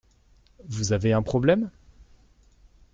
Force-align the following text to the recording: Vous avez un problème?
Vous 0.67 0.93
avez 0.93 1.13
un 1.13 1.21
problème? 1.21 1.69